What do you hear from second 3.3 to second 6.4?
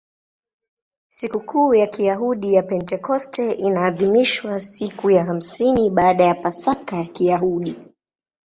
inaadhimishwa siku ya hamsini baada ya